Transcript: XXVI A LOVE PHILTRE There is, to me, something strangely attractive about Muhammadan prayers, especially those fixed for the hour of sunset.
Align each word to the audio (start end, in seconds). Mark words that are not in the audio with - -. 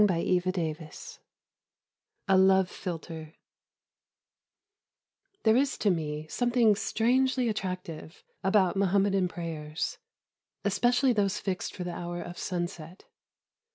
XXVI 0.03 1.19
A 2.27 2.35
LOVE 2.35 2.67
PHILTRE 2.71 3.35
There 5.43 5.55
is, 5.55 5.77
to 5.77 5.91
me, 5.91 6.25
something 6.27 6.73
strangely 6.75 7.47
attractive 7.47 8.23
about 8.43 8.75
Muhammadan 8.75 9.27
prayers, 9.27 9.99
especially 10.65 11.13
those 11.13 11.37
fixed 11.37 11.75
for 11.75 11.83
the 11.83 11.93
hour 11.93 12.19
of 12.19 12.39
sunset. 12.39 13.05